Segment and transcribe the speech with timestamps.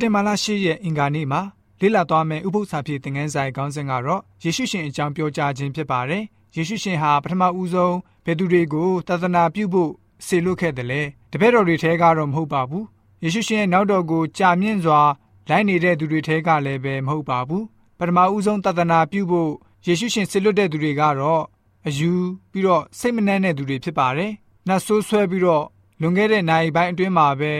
[0.00, 1.40] တင်ဘာလ10ရက်အင်္ဂါနေ့မှာ
[1.80, 6.22] လေ့လာသွားမယ့်ဥပုသ္စာဖြစ်သင်ခန်းစာခေါင်းစဉ်ကတော့ယေရှုရှင်အကြောင်းပြောကြားခြင်းဖြစ်ပါတယ်။
[6.56, 9.90] ယေရှုရှင်ဟာပထမဦးဆုံးဘယ်သူတွေကိုသာသနာပြုဖို့
[10.26, 11.02] ဆေလွတ်ခဲ့တယ်လဲ။
[11.32, 12.84] တပည့်တော်တွေထဲကတော့မဟုတ်ပါဘူး။
[13.22, 15.00] ယေရှုရှင်ရဲ့နောက်တော်ကိုကြာမြင့်စွာ
[15.48, 17.64] လိုက်နေတဲ့သူတွေထဲကလည်းပဲမဟုတ်ပါဘူး။
[17.98, 19.52] ပထမဦးဆုံးသာသနာပြုဖို့
[19.86, 21.42] ယေရှုရှင်ဆေလွတ်တဲ့သူတွေကတော့
[21.86, 22.12] အယူ
[22.50, 24.32] ပြီးတော့စိတ်မနှံ့တဲ့သူတွေဖြစ်ပါတယ်။
[24.68, 25.64] နှဆိုးဆွဲပြီးတော့
[26.00, 27.52] လွန်ခဲ့တဲ့နိုင်ပိုင်းအတွင်းမှာပဲ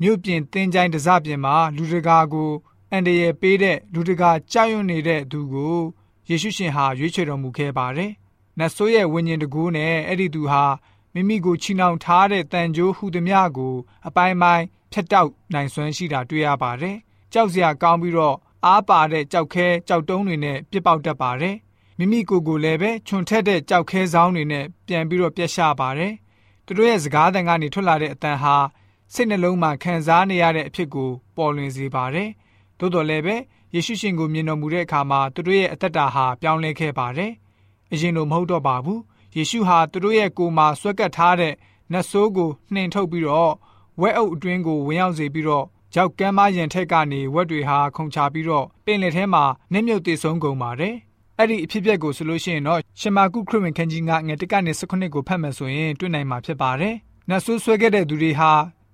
[0.00, 2.50] မြို့ပြင်တင်းကြိုင်းတစပြင်မှာလူတကာကို
[2.90, 5.78] အန်တရယ်ပေးတဲ့လူတကာကြောက်ရွံ့နေတဲ့သူကို
[6.28, 8.12] ယေရှုရှင်ဟာရွေးချယ်တော်မူခဲ့ပါတယ်။
[8.58, 10.64] နတ်ဆိုးရဲ့ဝိညာဉ်တကူနဲ့အဲ့ဒီသူဟာ
[11.14, 13.74] မိမိကိုချီနှောင်ထားတဲ့တန်ကြိုးဟူသည်များကို
[14.06, 16.96] အပိုင်းပိုင်းဖြတ်တောက်နိုင်စွမ်းရှိတာတွေ့ရပါတယ်။
[17.32, 21.56] ကြောက်စရာကောင်းပြီးတော့အားပါတဲ့ကြောက်ခဲကြောက်တုံးတွေနဲ့ပြစ်ပေါက်တတ်ပါတယ်။
[21.98, 26.12] မိမိကိုယ်ကိုလည်းပဲခြုံထက်တဲ့ကြောက်ခဲဆောင်တွေနဲ့ပြန်ပြီးတော့ပြက်ရှပါတယ်။
[26.66, 28.56] သူတို့ရဲ့စကားသံကနေထွက်လာတဲ့အတန်ဟာ
[29.12, 32.28] စိတ်နှလုံးမှာခံစားနေရတဲ့အဖြစ်ကိုပေါ်လွင်စေပါတယ်။
[32.78, 33.36] သို့တော်လည်းပဲ
[33.74, 37.32] ယေရှုရှင်ကိုမြင်တော်မူတဲ့အခါမှာသူတို့ရဲ့အသက်တာဟာပြောင်းလဲခဲ့ပါတယ်။
[37.92, 39.00] အရင်လိုမဟုတ်တော့ပါဘူး။
[39.36, 41.54] ယေရှုဟာသူတို့ရဲ့ကိုယ်မှာဆွဲကပ်ထားတဲ့
[41.92, 43.52] နတ်ဆိုးကိုနှင်ထုတ်ပြီးတော့
[44.00, 50.94] ဝဲအုပ်အတွင်းကိုဝင်ရောက်စေပြီးတော့ကြောက်ကမ်းမရန်ထက်ကနေဝက်တွေဟာခုန်ချပြီးတော့ပင်လယ်ထဲမှာနစ်မြုပ်တည်ဆုံးကုန်ပါတယ်။
[51.38, 56.94] အဲ့ဒီအဖြစ်အပျက်ကိုဆိုလို့ရှိရင်တော့ရှမာကုခရစ်ဝင်ခန်းကြီးကငယ်တကနေ၁9ကိုဖတ်မယ်ဆိုရင်တွေ့နိုင်မှာဖြစ်ပါတယ်။
[57.28, 58.52] နတ်ဆိုးဆွဲခဲ့တဲ့သူတွေဟာ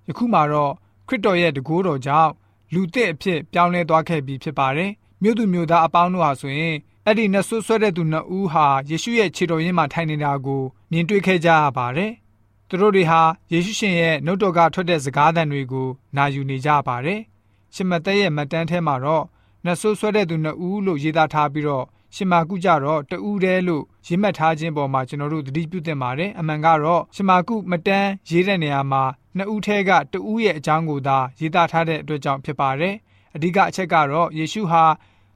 [0.08, 0.72] ယခုမှတော့
[1.08, 2.32] ခရစ်တော်ရဲ့တကူတော်ကြောင့်
[2.74, 4.90] လူသစ်အဖြစ်ပြောင်းလဲသွားခဲ့ပြီဖြစ်ပါတယ်။
[5.22, 12.12] မြို့သူမြို့သားအပေါင်းတို့ဟာဆိုရင်အဲ့ဒီနတ်ဆိုးဆွဲတဲ့သူနှစ်ဦးဟာယေရှုရဲ့ခြေတော်ရင်းမှာထိုင်နေတာကိုမြင်တွေ့ခဲ့ကြရပါတယ်။
[12.68, 17.20] သူတို့တွေဟာယေရှုရှင်ရဲ့နှုတ်တော်ကထွက်တဲ့စကားသံတွေကိုနာယူနေကြပါတယ်။
[17.74, 19.24] ရှမသက်ရဲ့မတန်းထဲမှာတော့
[19.64, 29.02] နတ်ဆိုးဆွဲတဲ့သူနှစ်ဦးလို့ရေးသားထားပြီးတော့ရှင်မာကုကြတော့တူးတဲလို့ရေးမှတ်ထားခြင်းပေါ်မှာကျွန်တော်တို့သတိပြုသင့်ပါတယ်အမှန်ကတော့ရှင်မာကုမတန်းရေးတဲ့နေရာမှာ
[29.36, 32.94] နှစ်ဦးထဲကတဦးရဲ့အကြောင်းကိုသာရေးသားထားတဲ့အတွက်ကြောင့်ဖြစ်ပါတယ်
[33.34, 34.84] အဓိကအချက်ကတော့ယေရှုဟာ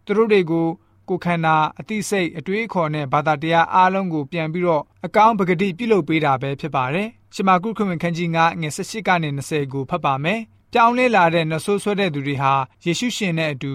[0.05, 0.67] သူတို့တွေကို
[1.09, 10.41] ကိုခန္ဓာအသိစိတ်အတွေးအခေါ်နဲ့ဘာသာတရားအားလုံးကိုပြန်ပြီးတော့အကောင်းပဂတိပြုလုပ်ပေးတာပဲဖြစ်ပါတယ်ရှမာကုခရစ်ဝင်ခန်းကြီး9ငွေ18ကနေ20ကိုဖတ်ပါမယ်
[10.73, 12.53] ပြောင်းလဲလာတဲ့နှဆိုးဆွဲတဲ့သူတွေဟာ
[12.84, 13.73] ယေရှုရှင်နဲ့အတူ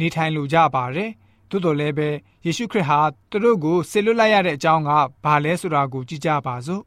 [0.00, 1.10] နေထိုင်လိုကြပါတယ်
[1.50, 2.08] သို့တော်လည်းပဲ
[2.46, 4.90] ယေရှုခရစ်ဟာသူတို့ကိုဆေလွတ်လိုက်ရတဲ့အကြောင်းက
[5.24, 6.82] ဘာလဲဆိုတာကိုကြည့်ကြပါစို့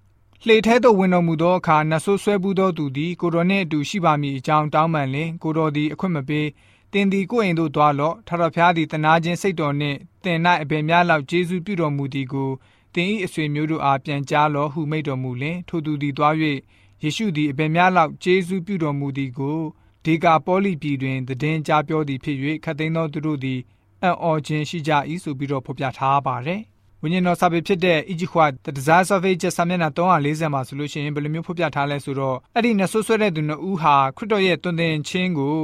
[0.47, 6.47] လှေထဲသို့ဝင်တော်မူသောအခါနတ်ဆိုးဆွဲဘူးသောသူသည်ကိုတော်နှင့်အတူရှိပါမည်အကြောင်းတောင်းပန်လင်ကိုတော်သည်အခွင့်မပေး
[6.93, 12.49] တင်သည်ကိုယ်အိမ်သို့သွားလော့ထတော်ဖျားသည်တနာခြင်းစိတ်တော်နှင့်တင်၌အဘယ်များလောက်ကျေးဇူးပြုတော်မူသည်ကို
[12.95, 16.35] တင်၏အဆွေမျိုးတို့အားပြန်ကြားလော့ဟုမိန့်တော်မူလင်ထိုသူသည်သွား၍
[17.03, 19.59] ယေရှုသည်အဘယ်များလောက်ကျေးဇူးပြုတော်မူသည်ကို
[20.05, 23.59] ဒေကာပေါလိပြည်တွင်တည်င်းကြားပြောသည်ဖြစ်၍ခတ်သိမ်းသောသူတို့သည်
[24.03, 24.91] အံ့ဩခြင်းရှိကြ၏
[25.23, 26.61] ဆိုပြီးတော့ဖော်ပြထားပါတယ်။
[27.03, 35.57] ဝိညာဉ်တော်စာပေဖြစ်တဲ့ Ijihwa The Desires of Ages စာမျက်နှာ340မှာဆိုလို့ရှိရင်ဘယ်လိုမျိုးဖော်ပြထားလဲဆိုတော့အဲ့ဒီနဆွဆွဲတဲ့သူနှစ်ဦးဟာခရစ်တော်ရဲ့တွင်တင်ခြင်းကို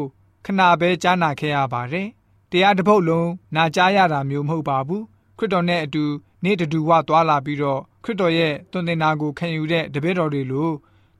[0.45, 2.07] ခဏပဲကြားနာခဲ့ရပါတယ်။
[2.51, 5.03] တရားတစ်ပုဒ်လုံးနာကြားရတာမျိုးမဟုတ်ပါဘူး။
[5.38, 6.03] ခရစ်တော်နဲ့အတူ
[6.44, 10.69] နေ့တူဝသွားလာပြီးတော့ခရစ်တော်ရဲ့တွင်တင်တာကိုခံယူတဲ့တပည့်တော်တွေလို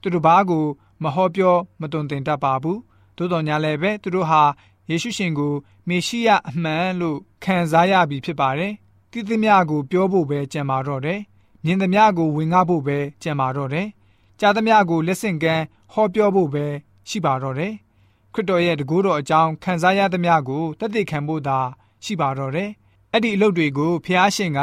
[0.00, 0.64] သူတို့ဘာကို
[1.02, 2.78] မဟောပြောမတွင်တင်တတ်ပါဘူး။
[3.16, 4.42] သို့တော်ညာလည်းပဲသူတို့ဟာ
[4.90, 5.52] ယေရှုရှင်ကို
[5.88, 8.74] မေရှိယအမှန်လို့ခံစားရပြီဖြစ်ပါတယ်။
[9.16, 11.20] တိသမျှကိုပြောဖို့ပဲကြံပါတော့တယ်။
[11.64, 13.86] မြင်သမျှကိုဝင်ငှဖို့ပဲကြံပါတော့တယ်။
[14.40, 16.66] ကြားသမျှကိုလက်ဆင့်ကမ်းဟောပြောဖို့ပဲ
[17.08, 17.72] ရှိပါတော့တယ်။
[18.34, 21.58] ခရစ်တော်ရဲ့တကူတော်အကြောင်းခံစားရသမျှကိုတသက်ခံဖို့သာ
[22.04, 22.70] ရှိပါတော့တယ်။
[23.12, 24.60] အဲ့ဒီအလုပ်တွေကိုဖျားရှင်က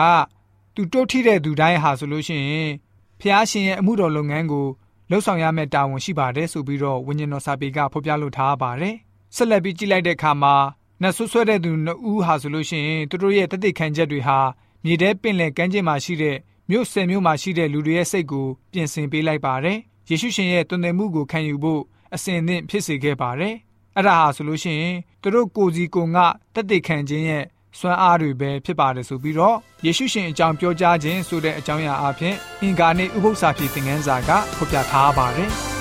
[0.75, 2.71] သူတိုးထိတဲ့သူတိုင်းဟာဆိုလို့ရှိရင်
[3.19, 4.67] ဖျားရှင်ရဲ့အမှုတော်လုပ်ငန်းကို
[5.09, 8.95] လှုပ်ဆောင်ရမယ့်တာဝန်ရှိပါတယ်ဆိုပြီးတော့ဝိညာဉ်တော်စာပေကဖော်ပြလိုထားပါတယ်။
[9.35, 10.55] ဆက်လက်ပြီးကြည့်လိုက်တဲ့အခါမှာ
[11.03, 14.39] နတ်ဆွဆွဲတဲ့သူနှစ်ဦးဟာဆိုလို့ရှိရင်သူတို့ရဲ့တသက်ခံချက်တွေဟာ
[14.83, 16.37] မြေထဲပင်လယ်ကမ်းခြေမှာရှိတဲ့
[16.69, 19.77] မြို့ဆယ်မြို့မှာရှိတဲ့လူတွေရဲ့စိတ်ကိုပြင်ဆင်ပေးလိုက်ပါတယ်။
[20.09, 21.81] ယေရှုရှင်ရဲ့တွင်တယ်မှုကိုခံယူဖို့
[22.15, 23.55] အစဉ်အသင့်ဖြစ်စေခဲ့ပါတယ်။
[23.95, 26.25] အဲ့ဒါဟာဆိုလို့ရှိရင်သူတို့ကိုစီကိုငါ
[26.55, 27.43] တသက်ခံခြင်းရဲ့
[27.79, 35.51] စွမ်းအားတွေပဲဖြစ်ပါတယ်ဆိုပြီးတော့ယေရှုရှင်အကြောင်းပြောကြားခြင်းဆိုတဲ့အကြောင်းအရာအဖြစ်အင်္ဂါနေ့ဥပုသ္စာဖြစ်သင်ခန်းစာကဖော်ပြထားပါတယ်။